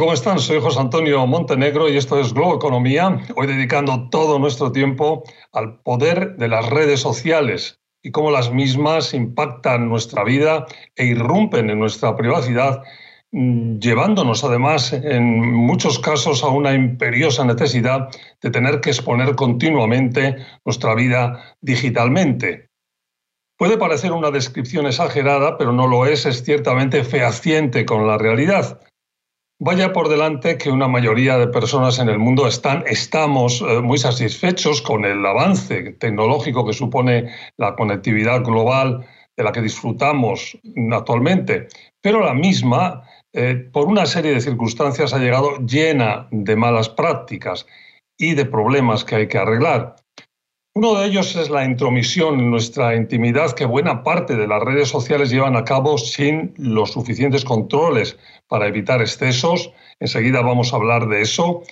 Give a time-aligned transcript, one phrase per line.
[0.00, 0.38] ¿Cómo están?
[0.38, 3.20] Soy José Antonio Montenegro y esto es Globo Economía.
[3.36, 9.12] Hoy dedicando todo nuestro tiempo al poder de las redes sociales y cómo las mismas
[9.12, 10.64] impactan nuestra vida
[10.96, 12.82] e irrumpen en nuestra privacidad,
[13.32, 18.08] mm, llevándonos además en muchos casos a una imperiosa necesidad
[18.40, 22.70] de tener que exponer continuamente nuestra vida digitalmente.
[23.58, 28.80] Puede parecer una descripción exagerada, pero no lo es, es ciertamente fehaciente con la realidad.
[29.62, 33.98] Vaya por delante que una mayoría de personas en el mundo están, estamos eh, muy
[33.98, 40.58] satisfechos con el avance tecnológico que supone la conectividad global de la que disfrutamos
[40.90, 41.68] actualmente,
[42.00, 43.02] pero la misma,
[43.34, 47.66] eh, por una serie de circunstancias, ha llegado llena de malas prácticas
[48.16, 49.96] y de problemas que hay que arreglar.
[50.72, 54.88] Uno de ellos es la intromisión en nuestra intimidad que buena parte de las redes
[54.88, 59.72] sociales llevan a cabo sin los suficientes controles para evitar excesos.
[59.98, 61.62] Enseguida vamos a hablar de eso.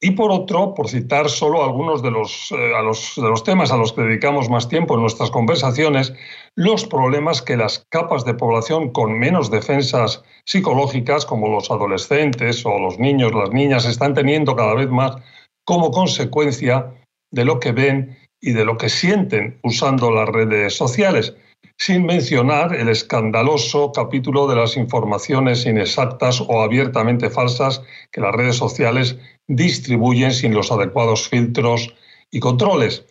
[0.00, 3.92] Y por otro, por citar solo algunos de los, eh, de los temas a los
[3.92, 6.12] que dedicamos más tiempo en nuestras conversaciones,
[6.56, 12.80] los problemas que las capas de población con menos defensas psicológicas, como los adolescentes o
[12.80, 15.16] los niños, las niñas, están teniendo cada vez más
[15.64, 16.92] como consecuencia
[17.30, 21.34] de lo que ven y de lo que sienten usando las redes sociales,
[21.76, 28.56] sin mencionar el escandaloso capítulo de las informaciones inexactas o abiertamente falsas que las redes
[28.56, 29.18] sociales
[29.48, 31.94] distribuyen sin los adecuados filtros
[32.30, 33.06] y controles.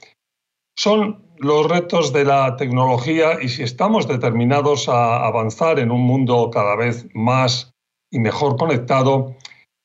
[0.78, 6.50] Son los retos de la tecnología y si estamos determinados a avanzar en un mundo
[6.52, 7.74] cada vez más
[8.12, 9.36] y mejor conectado,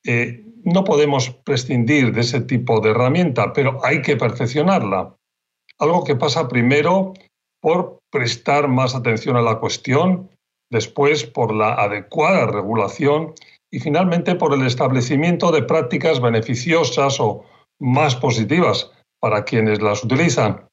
[0.05, 5.15] eh, no podemos prescindir de ese tipo de herramienta, pero hay que perfeccionarla.
[5.79, 7.13] Algo que pasa primero
[7.61, 10.29] por prestar más atención a la cuestión,
[10.71, 13.33] después por la adecuada regulación
[13.71, 17.43] y finalmente por el establecimiento de prácticas beneficiosas o
[17.79, 20.67] más positivas para quienes las utilizan.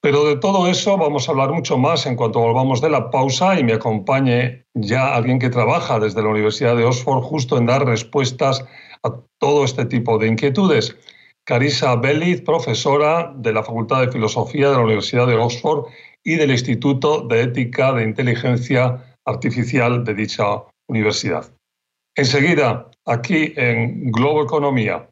[0.00, 3.58] Pero de todo eso vamos a hablar mucho más en cuanto volvamos de la pausa
[3.58, 7.84] y me acompañe ya alguien que trabaja desde la Universidad de Oxford justo en dar
[7.84, 8.64] respuestas
[9.02, 10.96] a todo este tipo de inquietudes.
[11.48, 15.86] Carissa Belliz, profesora de la Facultad de Filosofía de la Universidad de Oxford
[16.22, 20.44] y del Instituto de Ética de Inteligencia Artificial de dicha
[20.90, 21.50] universidad.
[22.14, 25.08] Enseguida, aquí en Globo Economía,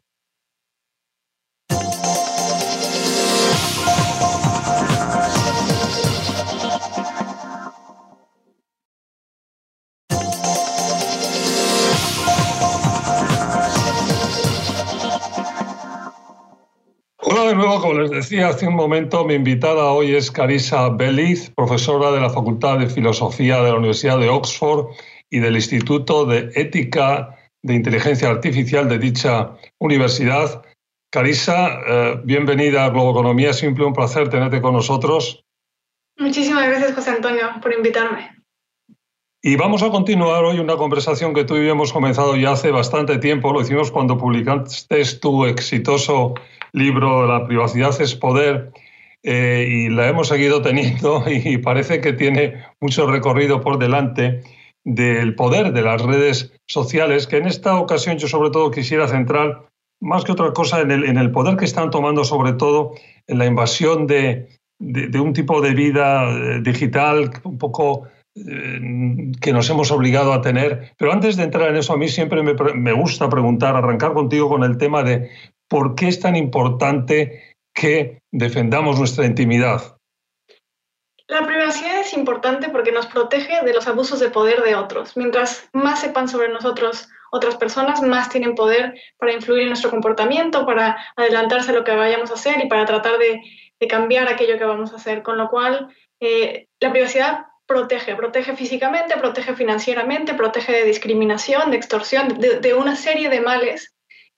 [17.47, 22.11] de nuevo, como les decía hace un momento, mi invitada hoy es Carissa Beliz, profesora
[22.11, 24.87] de la Facultad de Filosofía de la Universidad de Oxford
[25.29, 30.61] y del Instituto de Ética de Inteligencia Artificial de dicha universidad.
[31.09, 35.45] Carissa, eh, bienvenida a Globo Economía, siempre un placer tenerte con nosotros.
[36.17, 38.29] Muchísimas gracias, José Antonio, por invitarme.
[39.41, 42.71] Y vamos a continuar hoy una conversación que tú y yo hemos comenzado ya hace
[42.71, 43.53] bastante tiempo.
[43.53, 46.33] Lo hicimos cuando publicaste tu exitoso
[46.73, 48.71] libro La privacidad es poder
[49.23, 54.41] eh, y la hemos seguido teniendo y parece que tiene mucho recorrido por delante
[54.83, 59.65] del poder de las redes sociales, que en esta ocasión yo sobre todo quisiera centrar
[59.99, 62.93] más que otra cosa en el, en el poder que están tomando sobre todo
[63.27, 64.47] en la invasión de,
[64.79, 70.41] de, un tipo de vida eh, digital un poco eh, que nos hemos obligado a
[70.41, 70.93] tener.
[70.97, 74.47] Pero antes de entrar en eso, a mí siempre me, me gusta preguntar, arrancar contigo
[74.47, 75.29] con el tema de
[75.67, 79.97] ¿por qué es tan importante que defendamos nuestra intimidad?
[81.27, 85.17] La privacidad es importante porque nos protege de los abusos de poder de otros.
[85.17, 90.65] Mientras más sepan sobre nosotros otras personas, más tienen poder para influir en nuestro comportamiento,
[90.65, 93.41] para adelantarse a lo que vayamos a hacer y para tratar de,
[93.89, 95.21] cambiar aquello que vamos a hacer.
[95.21, 101.77] Con lo cual, eh, la privacidad protege, protege físicamente, protege financieramente, protege de discriminación, de
[101.77, 103.96] extorsión, de una serie de males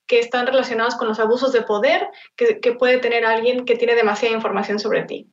[0.10, 4.36] que están relacionados con los abusos de poder que, puede tener alguien que tiene demasiada
[4.36, 5.32] información sobre ti.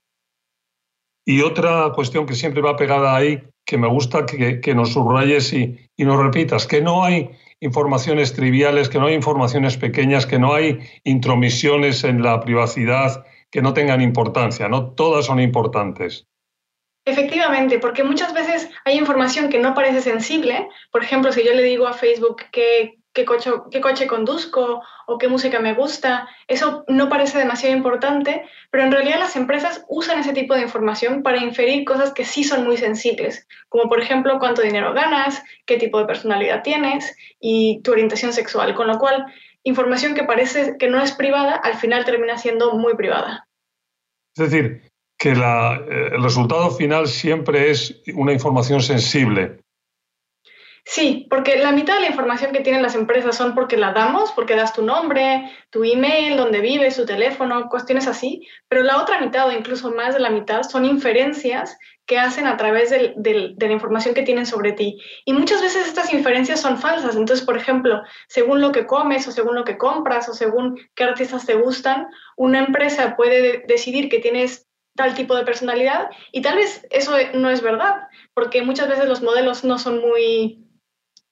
[1.24, 5.90] Y otra cuestión que siempre va pegada ahí, que me gusta que, nos subrayes y,
[5.96, 10.54] y, nos repitas, que no hay informaciones triviales, que no hay informaciones pequeñas, que no
[10.54, 14.92] hay intromisiones en la privacidad que no tengan importancia, ¿no?
[14.92, 16.26] Todas son importantes.
[17.06, 20.68] Efectivamente, porque muchas veces hay información que no parece sensible.
[20.90, 25.58] Por ejemplo, si yo le digo a Facebook que qué coche, conduzco o qué música
[25.58, 26.28] me gusta.
[26.46, 31.22] Eso no parece demasiado importante, pero en realidad las empresas usan ese tipo de información
[31.22, 35.78] para inferir cosas que sí son muy sensibles, como por ejemplo cuánto dinero ganas, qué
[35.78, 39.24] tipo de personalidad tienes y tu orientación sexual, con lo cual
[39.62, 43.48] información que parece que no es privada, al final termina siendo muy privada.
[44.36, 44.82] Es decir,
[45.18, 49.60] que eh, el resultado final siempre es una información sensible,
[50.88, 54.30] Sí, porque la mitad de la información que tienen las empresas son porque la damos,
[54.30, 59.20] porque das tu nombre, tu email, dónde vives, tu teléfono, cuestiones así, pero la otra
[59.20, 63.72] mitad o incluso más de la mitad son inferencias que hacen a través de la
[63.72, 64.96] información que tienen sobre ti.
[65.24, 67.16] Y muchas veces estas inferencias son falsas.
[67.16, 71.02] Entonces, por ejemplo, según lo que comes o según lo que compras o según qué
[71.02, 72.06] artistas te gustan,
[72.36, 77.50] una empresa puede decidir que tienes tal tipo de personalidad y tal vez eso no
[77.50, 80.62] es verdad, porque muchas veces los modelos no son muy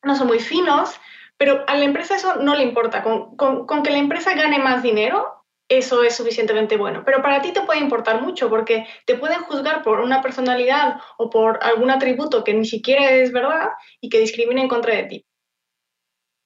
[0.04, 0.98] no son muy finos,
[1.36, 3.02] pero a la empresa eso no le importa.
[3.02, 7.02] Con, con, que la empresa gane más dinero, eso es suficientemente bueno.
[7.04, 11.30] Pero para ti te puede importar mucho porque te pueden juzgar por una personalidad o
[11.30, 13.70] por algún atributo que ni siquiera es verdad
[14.00, 15.26] y que discrimina en contra de ti.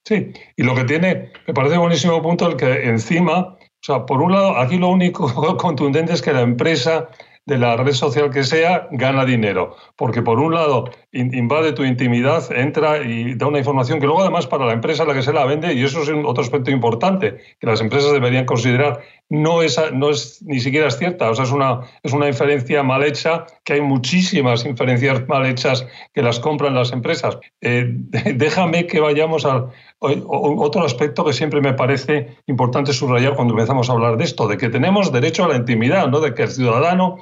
[0.06, 4.22] Sí, y lo que tiene, me parece buenísimo punto el que encima, o sea, por
[4.22, 7.08] un lado, aquí lo único contundente es que la empresa
[7.48, 9.74] de la red social que sea, gana dinero.
[9.96, 10.90] Porque por un lado
[11.20, 15.06] invade tu intimidad, entra y da una información que luego además para la empresa a
[15.06, 18.44] la que se la vende, y eso es otro aspecto importante que las empresas deberían
[18.44, 21.30] considerar, no es, no es ni siquiera cierta.
[21.30, 25.86] O sea, es una, es una inferencia mal hecha, que hay muchísimas inferencias mal hechas
[26.14, 27.38] que las compran las empresas.
[27.60, 27.86] Eh,
[28.34, 29.70] déjame que vayamos al
[30.00, 34.56] otro aspecto que siempre me parece importante subrayar cuando empezamos a hablar de esto, de
[34.56, 36.20] que tenemos derecho a la intimidad, ¿no?
[36.20, 37.16] de que el ciudadano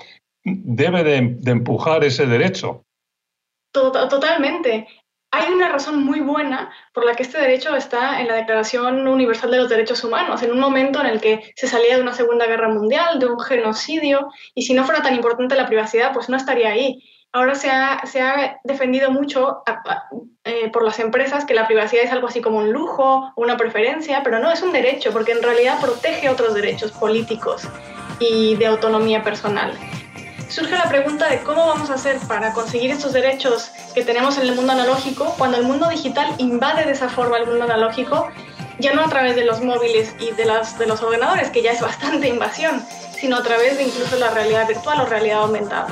[0.45, 2.86] debe de, empujar ese derecho.
[3.77, 4.87] Totalmente.
[5.33, 9.51] Hay una razón muy buena por la que este derecho está en la Declaración Universal
[9.51, 12.47] de los Derechos Humanos, en un momento en el que se salía de una Segunda
[12.47, 16.37] Guerra Mundial, de un genocidio, y si no fuera tan importante la privacidad, pues no
[16.37, 17.03] estaría ahí.
[17.33, 19.63] Ahora se ha, se ha defendido mucho
[20.45, 24.23] eh, por las empresas que la privacidad es algo así como un lujo una preferencia,
[24.23, 27.69] pero no, es un derecho, porque en realidad protege otros derechos políticos
[28.21, 29.77] y de autonomía personal
[30.49, 34.45] surge la pregunta de cómo vamos a hacer para conseguir estos derechos que tenemos en
[34.45, 38.29] el mundo analógico cuando el mundo digital invade de esa forma el mundo analógico,
[38.79, 41.73] ya no a través de los móviles y de, las, de los ordenadores, que ya
[41.73, 42.83] es bastante invasión,
[43.19, 45.89] sino a través de incluso la realidad virtual o realidad aumentada.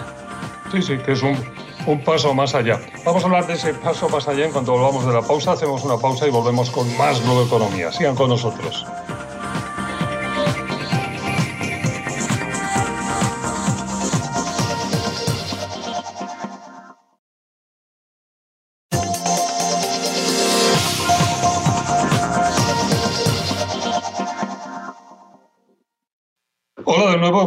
[0.71, 1.39] Sí, sí, que es un,
[1.87, 2.81] un paso más allá.
[3.05, 5.53] Vamos a hablar de ese paso más allá en cuanto volvamos de la pausa.
[5.53, 7.93] Hacemos una pausa y volvemos con más Globo Economía.
[7.93, 8.87] Sigan con nosotros.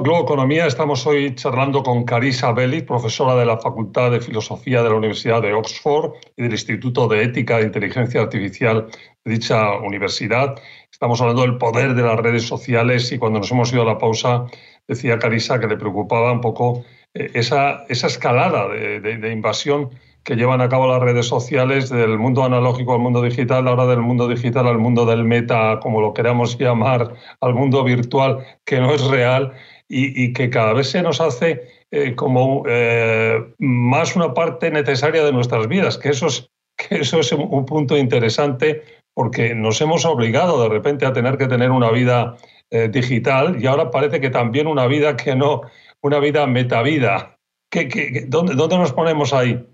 [0.07, 0.67] Globo Economía.
[0.67, 5.41] Estamos hoy charlando con Carisa Belli, profesora de la Facultad de Filosofía de la Universidad
[5.41, 8.87] de Oxford y del Instituto de Ética e Inteligencia Artificial
[9.25, 10.55] de dicha universidad.
[10.89, 13.97] Estamos hablando del poder de las redes sociales y cuando nos hemos ido a la
[13.97, 14.45] pausa
[14.87, 19.89] decía Carisa que le preocupaba un poco eh, esa, esa escalada de invasión
[20.27, 24.01] que llevan a cabo las redes sociales del mundo analógico al mundo digital, ahora del
[24.01, 28.93] mundo digital al mundo del meta, como lo queramos llamar, al mundo virtual que no
[28.93, 29.53] es real
[29.89, 35.31] y, que cada vez se nos hace eh, como eh, más una parte necesaria de
[35.31, 41.13] nuestras vidas, que eso es, un punto interesante porque nos hemos obligado de repente a
[41.13, 42.37] tener que tener una vida
[42.69, 45.61] eh, digital y ahora parece que también una vida que no,
[46.01, 47.37] una vida metavida.
[47.71, 49.65] ¿Qué, dónde, ¿Dónde nos ponemos ahí?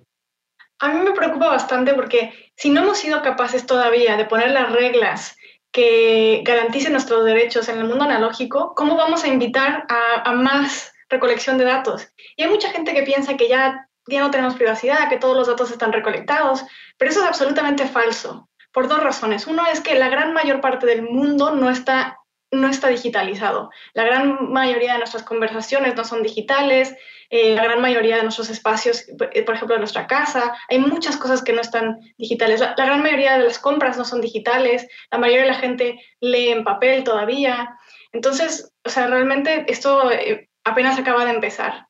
[0.79, 4.71] A mí me preocupa bastante porque si no hemos sido capaces todavía de poner las
[4.71, 5.35] reglas
[5.73, 11.57] que garanticen nuestros derechos en el mundo analógico, ¿cómo vamos a invitar a, más recolección
[11.57, 12.07] de datos?
[12.37, 15.47] Y hay mucha gente que piensa que ya, ya no tenemos privacidad, que todos los
[15.47, 16.63] datos están recolectados,
[16.97, 19.47] pero eso es absolutamente falso, por dos razones.
[19.47, 22.19] Uno es que la gran mayor parte del mundo no está
[22.53, 23.71] no está digitalizado.
[23.93, 26.95] La gran mayoría de nuestras conversaciones no son digitales,
[27.29, 31.17] eh, la gran mayoría de nuestros espacios, eh, por ejemplo, de nuestra casa, hay muchas
[31.17, 32.59] cosas que no están digitales.
[32.59, 36.49] La, gran mayoría de las compras no son digitales, la mayoría de la gente lee
[36.49, 37.77] en papel todavía.
[38.11, 41.87] Entonces, o sea, realmente esto eh, apenas acaba de empezar.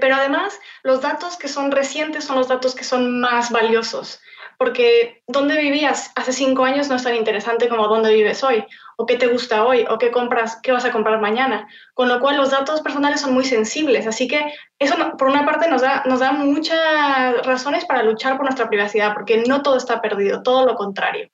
[0.00, 4.20] pero además, los datos que son recientes son los datos que son más valiosos
[4.60, 8.62] porque dónde vivías hace cinco años no es tan interesante como dónde vives hoy,
[8.98, 11.66] o qué te gusta hoy, o qué compras, qué vas a comprar mañana.
[11.94, 15.70] Con lo cual los datos personales son muy sensibles, así que eso por una parte
[15.70, 20.02] nos da, nos da muchas razones para luchar por nuestra privacidad, porque no todo está
[20.02, 21.30] perdido, todo lo contrario.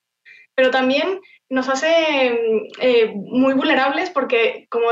[0.55, 4.87] pero también nos hace eh, muy vulnerables porque, como,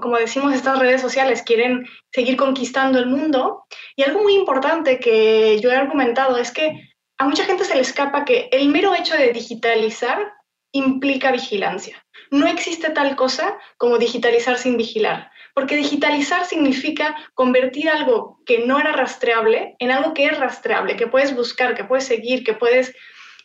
[0.00, 3.64] como, decimos, estas redes sociales quieren seguir conquistando el mundo.
[3.94, 6.80] Y algo muy importante que yo he argumentado es que
[7.18, 10.34] a mucha gente se le escapa que el mero hecho de digitalizar
[10.72, 12.04] implica vigilancia.
[12.30, 18.78] No existe tal cosa como digitalizar sin vigilar, porque digitalizar significa convertir algo que no
[18.78, 22.94] era rastreable en algo que es rastreable, que puedes buscar, que puedes seguir, que puedes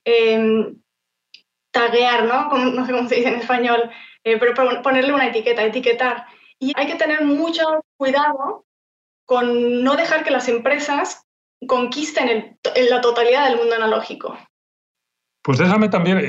[0.04, 0.82] em,
[1.72, 2.50] taguear, ¿no?
[2.58, 3.90] no sé cómo se dice en español,
[4.24, 6.26] eh, pero ponerle una etiqueta, etiquetar.
[6.60, 7.64] Y hay que tener mucho
[7.98, 8.66] cuidado
[9.26, 11.26] con no dejar que las empresas
[11.68, 12.58] conquisten
[12.90, 14.38] la totalidad del mundo analógico.
[15.44, 16.20] Pues déjame también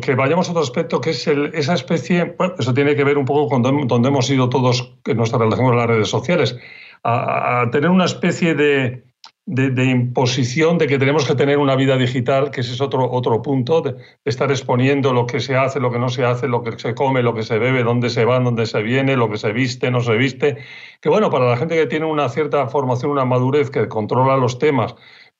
[0.00, 3.24] que vayamos a otro aspecto, que es esa especie, bueno, eso tiene que ver un
[3.24, 6.56] poco con donde, hemos ido todos en nuestra relación con las redes sociales,
[7.02, 9.04] a tener una especie de,
[9.46, 13.42] de, imposición de que tenemos que tener una vida digital, que ese es otro, otro
[13.42, 16.78] punto, de, estar exponiendo lo que se hace, lo que no se hace, lo que
[16.78, 19.52] se come, lo que se bebe, dónde se va, dónde se viene, lo que se
[19.52, 20.56] viste, no se viste.
[21.00, 24.58] Que bueno, para la gente que tiene una cierta formación, una madurez, que controla los
[24.58, 24.94] temas,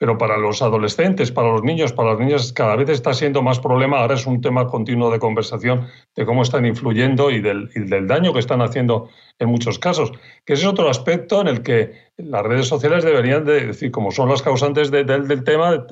[0.04, 3.58] pero para los adolescentes, para los niños, para las niñas, cada vez está siendo más
[3.58, 4.00] problema.
[4.00, 7.70] Ahora es un tema continuo de conversación de cómo están influyendo y del,
[8.06, 9.08] daño que están haciendo
[9.38, 10.12] en muchos casos.
[10.44, 14.10] Que ese es otro aspecto en el que las redes sociales deberían de decir, como
[14.10, 15.86] son las causantes del tema,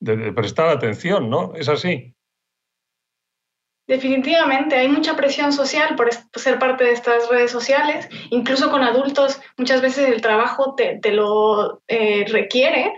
[0.00, 1.52] de, prestar atención, ¿no?
[1.54, 2.16] Es así.
[3.86, 9.40] Definitivamente, hay mucha presión social por ser parte de estas redes sociales, incluso con adultos,
[9.56, 12.92] muchas veces el trabajo te, lo eh, requiere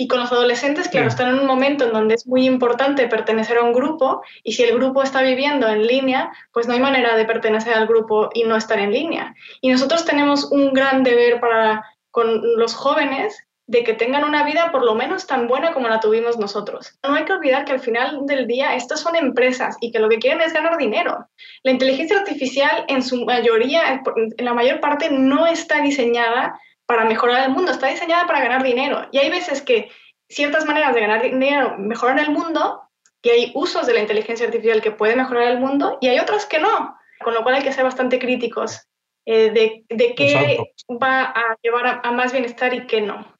[0.00, 3.58] y con los adolescentes, claro, están en un momento en donde es muy importante pertenecer
[3.58, 7.16] a un grupo y si el grupo está viviendo en línea, pues no hay manera
[7.16, 9.34] de pertenecer al grupo y no estar en línea.
[9.60, 14.70] Y nosotros tenemos un gran deber para con los jóvenes de que tengan una vida
[14.70, 16.96] por lo menos tan buena como la tuvimos nosotros.
[17.02, 20.08] No hay que olvidar que al final del día estas son empresas y que lo
[20.08, 21.26] que quieren es ganar dinero.
[21.64, 26.58] La inteligencia artificial en su mayoría, en la mayor parte, no está diseñada
[26.88, 29.08] para mejorar el mundo, está diseñada para ganar dinero.
[29.12, 29.90] Y hay veces que
[30.26, 32.82] ciertas maneras de ganar dinero mejoran el mundo
[33.20, 36.46] y hay usos de la inteligencia artificial que puede mejorar el mundo y hay otras
[36.46, 38.88] que no, con lo cual hay que ser bastante críticos
[39.26, 40.58] eh, de, de, qué
[40.90, 43.37] va a llevar a más bienestar y qué no.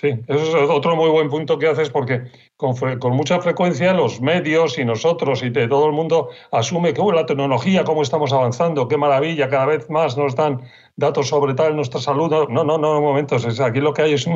[0.00, 2.22] Sí, eso es otro muy buen punto que haces porque
[2.56, 2.76] con,
[3.16, 8.02] mucha frecuencia los medios y nosotros y todo el mundo asume que la tecnología, cómo
[8.02, 10.60] estamos avanzando, qué maravilla, cada vez más nos dan
[10.94, 12.30] datos sobre tal nuestra salud.
[12.48, 13.44] No, no, no, momentos.
[13.44, 14.28] Es, aquí lo que hay es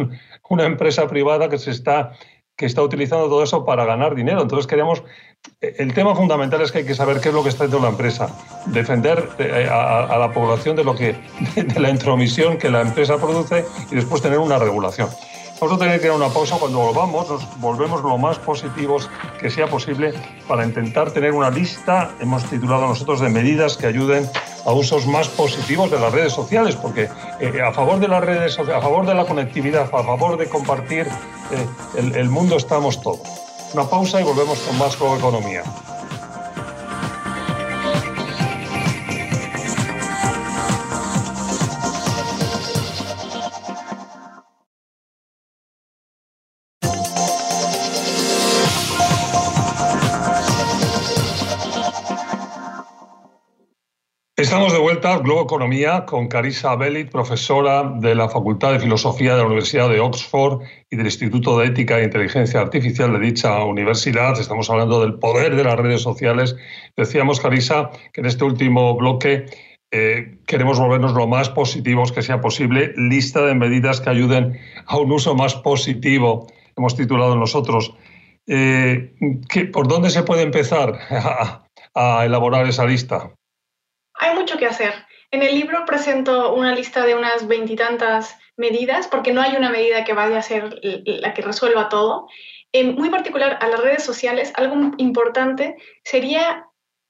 [0.48, 2.12] una empresa privada que se está
[2.56, 4.42] que está utilizando todo eso para ganar dinero.
[4.42, 5.02] Entonces queremos,
[5.60, 7.90] el tema fundamental es que hay que saber qué es lo que está haciendo la
[7.90, 8.28] empresa,
[8.66, 11.16] defender eh, a, a la población de lo que
[11.56, 15.08] de la intromisión que la empresa produce y después tener una regulación.
[15.62, 16.56] Vamos a tener que ir a una pausa.
[16.58, 20.12] Cuando volvamos, nos volvemos lo más positivos que sea posible
[20.48, 24.28] para intentar tener una lista, hemos titulado nosotros, de medidas que ayuden
[24.66, 28.54] a usos más positivos de las redes sociales, porque eh, a favor de las redes
[28.54, 31.66] sociales, a favor de la conectividad, a favor de compartir eh,
[32.16, 33.20] el, mundo estamos todos.
[33.72, 35.62] Una pausa y volvemos con más Economía.
[54.42, 59.38] Estamos de vuelta Globo Economía con Carisa Bellit, profesora de la Facultad de Filosofía de
[59.38, 64.36] la Universidad de Oxford y del Instituto de Ética e Inteligencia Artificial de dicha universidad.
[64.40, 66.56] Estamos hablando del poder de las redes sociales.
[66.96, 69.46] Decíamos, Carisa, que en este último bloque
[69.92, 72.92] eh, queremos volvernos lo más positivos que sea posible.
[72.96, 77.94] Lista de medidas que ayuden a un uso más positivo, hemos titulado nosotros.
[78.48, 79.14] Eh,
[79.72, 80.98] ¿Por dónde se puede empezar
[81.94, 83.30] a elaborar esa lista?
[84.22, 84.94] Hay mucho que hacer.
[85.30, 90.04] En el libro presento una lista de unas veintitantas medidas, porque no hay una medida
[90.04, 92.28] que vaya a ser la que resuelva todo.
[92.72, 96.66] En muy particular a las redes sociales, algo importante sería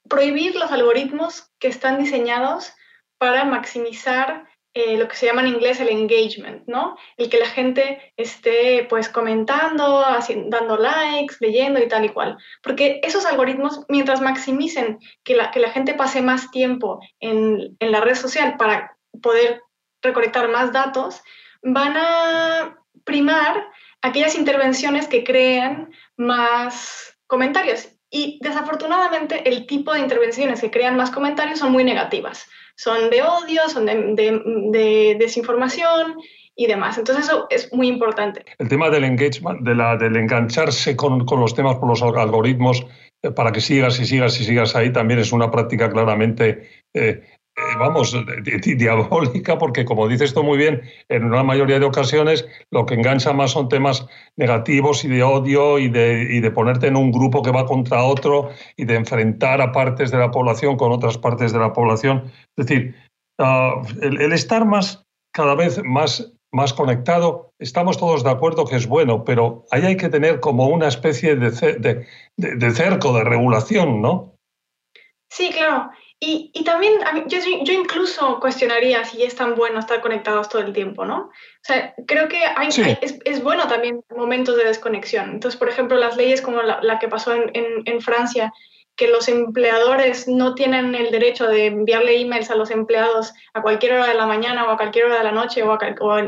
[0.09, 2.73] prohibir los algoritmos que están diseñados
[3.19, 6.97] para maximizar eh, lo que se llama en inglés el engagement, ¿no?
[7.19, 10.05] El que la gente esté pues comentando,
[10.47, 12.39] dando likes, leyendo y tal y cual.
[12.63, 17.93] Porque esos algoritmos, mientras maximicen que la, que la gente pase más tiempo en, en
[17.93, 19.61] la red social para poder
[20.01, 21.23] recolectar más datos,
[21.63, 23.69] van a primar
[24.01, 27.89] aquellas intervenciones que crean más comentarios.
[28.09, 33.23] Y desafortunadamente el tipo de intervenciones que crean más comentarios son muy negativas son de
[33.23, 36.17] odio, son de, desinformación
[36.55, 36.99] y demás.
[36.99, 38.45] Entonces eso es muy importante.
[38.59, 42.85] El tema del engagement, de la, del engancharse con, los temas por los algoritmos,
[43.23, 47.23] eh, para que sigas y sigas y sigas ahí, también es una práctica claramente, eh,
[47.57, 48.17] eh, vamos,
[48.77, 53.33] diabólica, porque como dices tú muy bien, en una mayoría de ocasiones lo que engancha
[53.33, 54.07] más son temas
[54.37, 58.03] negativos y de odio y de, y de ponerte en un grupo que va contra
[58.03, 62.33] otro y de enfrentar a partes de la población con otras partes de la población.
[62.57, 62.95] Es decir,
[63.39, 65.05] ah, el estar más
[65.35, 69.97] cada vez más más conectado, estamos todos de acuerdo que es bueno, pero ahí hay
[69.97, 71.51] que tener como una especie de,
[72.37, 74.37] de, cerco de regulación, ¿no?
[75.31, 75.91] Sí, claro.
[76.25, 80.73] Y, y también yo, yo, incluso cuestionaría si es tan bueno estar conectados todo el
[80.73, 81.23] tiempo, ¿no?
[81.23, 81.31] O
[81.63, 85.31] sea, creo que hay, es, es, bueno también momentos de desconexión.
[85.31, 88.53] Entonces, por ejemplo, las leyes como la, la que pasó en, en, en Francia,
[88.95, 93.95] que los empleadores no tienen el derecho de enviarle emails a los empleados a cualquier
[93.95, 95.77] hora de la mañana o a cualquier hora de la noche o,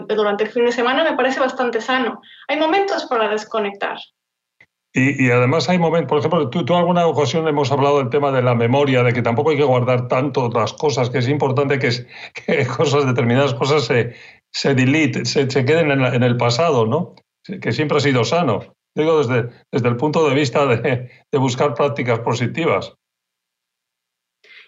[0.09, 2.21] durante el fin de semana me parece bastante sano.
[2.49, 3.99] Hay momentos para desconectar.
[4.97, 8.43] Y, además hay momentos, por ejemplo, tú, tú alguna ocasión hemos hablado del tema de
[8.43, 11.91] la memoria, de que tampoco hay que guardar tanto otras cosas, que es importante que,
[12.47, 14.15] que cosas, determinadas cosas se,
[14.53, 17.17] se delete, se, queden en, en el pasado, ¿no?
[17.61, 18.75] Que siempre ha sido sano.
[18.97, 22.95] Digo desde, desde el punto de vista de, buscar prácticas positivas.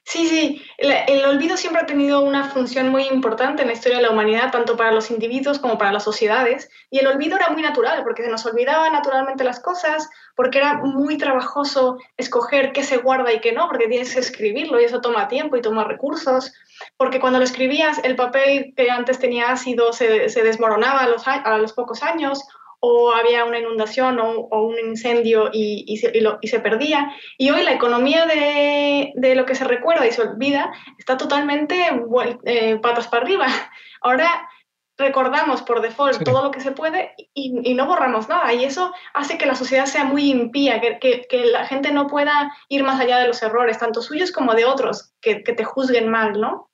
[0.09, 4.05] Sí, sí, el, olvido siempre ha tenido una función muy importante en la historia de
[4.05, 6.71] la humanidad, tanto para los individuos como para las sociedades.
[6.91, 10.75] Y el olvido era muy natural, porque se nos olvidaban naturalmente las cosas, porque era
[10.75, 15.01] muy trabajoso escoger qué se guarda y qué no, porque tienes que escribirlo y eso
[15.01, 16.53] toma tiempo y toma recursos,
[16.97, 21.27] porque cuando lo escribías el papel que antes tenía ácido se, se desmoronaba a los,
[21.27, 22.47] a los pocos años
[22.81, 27.13] o había una inundación o, un incendio y, se, perdía.
[27.39, 31.77] Y hoy la economía de, lo que se recuerda y se olvida está totalmente
[32.45, 33.47] eh, patas para arriba.
[34.01, 34.49] Ahora
[34.99, 38.53] recordamos por default todo lo que se puede y, no borramos nada.
[38.55, 42.83] Y eso hace que la sociedad sea muy impía, que, la gente no pueda ir
[42.83, 46.71] más allá de los errores, tanto suyos como de otros, que, te juzguen mal, ¿no?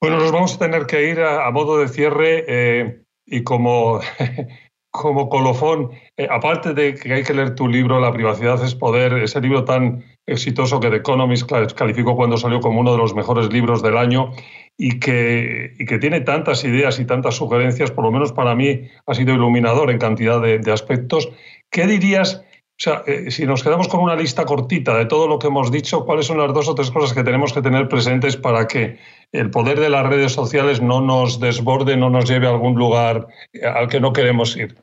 [0.00, 4.00] Bueno, nos vamos a tener que ir a, modo de cierre eh, y como
[4.92, 9.14] como colofón, eh, aparte de que hay que leer tu libro, La privacidad es poder,
[9.14, 13.50] ese libro tan exitoso que The Economist calificó cuando salió como uno de los mejores
[13.50, 14.32] libros del año
[14.76, 18.82] y que, y que tiene tantas ideas y tantas sugerencias, por lo menos para mí
[19.06, 21.30] ha sido iluminador en cantidad de, aspectos.
[21.70, 22.44] ¿Qué dirías?
[22.82, 25.70] O sea, eh, si nos quedamos con una lista cortita de todo lo que hemos
[25.70, 28.98] dicho, ¿cuáles son las dos o tres cosas que tenemos que tener presentes para que
[29.30, 33.28] el poder de las redes sociales no nos desborde, no nos lleve a algún lugar
[33.62, 34.82] al que no queremos ir?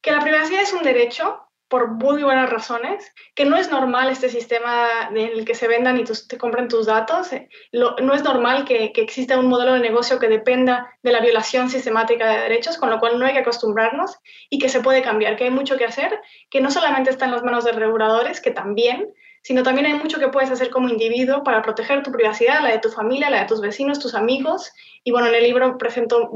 [0.00, 4.28] Que la privacidad es un derecho por muy buenas razones, que no es normal este
[4.28, 8.64] sistema en el que se vendan y te compren tus datos, eh, no es normal
[8.64, 12.76] que, que, exista un modelo de negocio que dependa de la violación sistemática de derechos,
[12.76, 14.18] con lo cual no hay que acostumbrarnos
[14.50, 17.30] y que se puede cambiar, que hay mucho que hacer, que no solamente está en
[17.30, 21.44] las manos de reguladores, que también, sino también hay mucho que puedes hacer como individuo
[21.44, 24.72] para proteger tu privacidad, la de tu familia, la de tus vecinos, tus amigos.
[25.04, 26.30] Y bueno, en el libro presento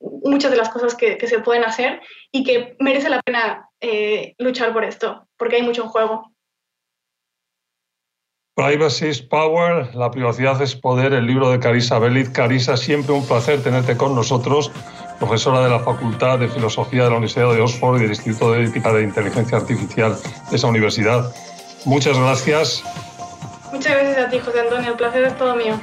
[0.00, 4.72] muchas de las cosas que, se pueden hacer y que merece la pena eh, luchar
[4.72, 6.32] por esto, porque hay mucho en juego.
[8.56, 12.32] Privacy is Power, la privacidad es poder, el libro de Carisa Belit.
[12.32, 14.72] Carisa, siempre un placer tenerte con nosotros,
[15.18, 18.64] profesora de la Facultad de Filosofía de la Universidad de Oxford y del Instituto de
[18.64, 20.16] Ética de Inteligencia Artificial
[20.50, 21.34] de esa universidad.
[21.84, 22.82] Muchas gracias.
[23.72, 24.90] Muchas gracias a ti, José Antonio.
[24.92, 25.78] El placer es todo mío.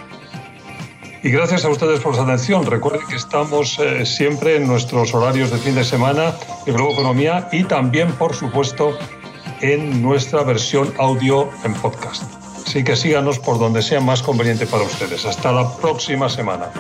[1.23, 2.65] Y gracias a ustedes por su atención.
[2.65, 7.47] Recuerden que estamos eh, siempre en nuestros horarios de fin de semana de Globo Economía
[7.53, 8.97] y también, por supuesto,
[9.62, 12.23] en nuestra versión audio en podcast.
[12.67, 15.25] Así que síganos por donde sea más conveniente para ustedes.
[15.25, 16.71] Hasta la próxima semana.